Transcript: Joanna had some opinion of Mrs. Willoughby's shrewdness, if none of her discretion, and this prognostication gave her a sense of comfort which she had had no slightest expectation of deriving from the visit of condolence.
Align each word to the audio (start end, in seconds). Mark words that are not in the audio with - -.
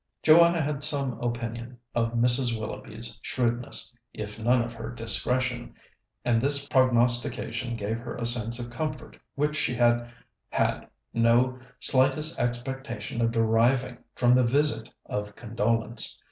Joanna 0.23 0.63
had 0.63 0.83
some 0.83 1.21
opinion 1.21 1.77
of 1.93 2.13
Mrs. 2.13 2.59
Willoughby's 2.59 3.19
shrewdness, 3.21 3.95
if 4.15 4.39
none 4.39 4.59
of 4.59 4.73
her 4.73 4.89
discretion, 4.89 5.75
and 6.25 6.41
this 6.41 6.67
prognostication 6.67 7.75
gave 7.75 7.99
her 7.99 8.15
a 8.15 8.25
sense 8.25 8.57
of 8.57 8.71
comfort 8.71 9.15
which 9.35 9.55
she 9.55 9.75
had 9.75 10.09
had 10.49 10.89
no 11.13 11.59
slightest 11.79 12.39
expectation 12.39 13.21
of 13.21 13.31
deriving 13.31 13.99
from 14.15 14.33
the 14.33 14.43
visit 14.43 14.89
of 15.05 15.35
condolence. 15.35 16.17